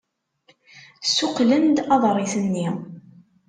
Ssuqqlen-d 1.05 1.77
aḍris-nni. 1.93 2.67